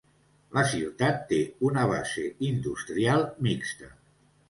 [0.57, 1.39] La ciutat té
[1.69, 3.97] una base industrial mixta.